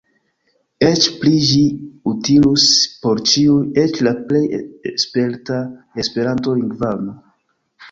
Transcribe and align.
Eĉ 0.85 1.03
pli– 1.17 1.33
ĝi 1.49 1.59
utilus 2.13 2.65
por 3.03 3.21
ĉiu, 3.33 3.59
eĉ 3.83 4.01
la 4.09 4.15
plej 4.33 4.43
sperta 5.05 5.63
Esperanto-lingvano. 6.05 7.19